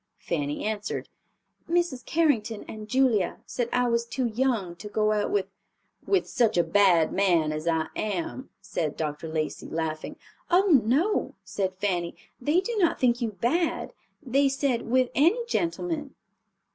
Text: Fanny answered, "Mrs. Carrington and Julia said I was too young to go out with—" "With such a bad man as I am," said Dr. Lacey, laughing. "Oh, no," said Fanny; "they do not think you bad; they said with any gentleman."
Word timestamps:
Fanny 0.17 0.65
answered, 0.65 1.09
"Mrs. 1.69 2.03
Carrington 2.03 2.65
and 2.67 2.89
Julia 2.89 3.37
said 3.45 3.69
I 3.71 3.87
was 3.87 4.03
too 4.03 4.25
young 4.25 4.75
to 4.77 4.89
go 4.89 5.11
out 5.11 5.29
with—" 5.29 5.47
"With 6.07 6.27
such 6.27 6.57
a 6.57 6.63
bad 6.63 7.13
man 7.13 7.51
as 7.51 7.67
I 7.67 7.85
am," 7.95 8.49
said 8.61 8.97
Dr. 8.97 9.27
Lacey, 9.27 9.67
laughing. 9.69 10.15
"Oh, 10.49 10.81
no," 10.83 11.35
said 11.43 11.75
Fanny; 11.77 12.15
"they 12.41 12.61
do 12.61 12.75
not 12.79 12.99
think 12.99 13.21
you 13.21 13.33
bad; 13.33 13.93
they 14.23 14.49
said 14.49 14.89
with 14.89 15.11
any 15.13 15.45
gentleman." 15.45 16.15